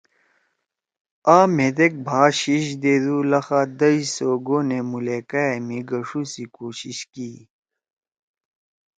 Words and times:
آ 1.35 1.37
مھیدیک 1.55 1.93
بھا 2.05 2.21
شیِش 2.39 2.65
دیدُو 2.81 3.17
لخا 3.31 3.61
دش 3.79 3.97
سو 4.15 4.29
گونے 4.45 4.79
مُولیکا 4.89 5.41
ئے 5.49 5.57
مھی 5.67 5.79
گَݜُو 5.89 6.21
سی 6.31 6.43
کوشِش 6.57 6.97
کی 7.11 7.27
ئی 7.37 7.41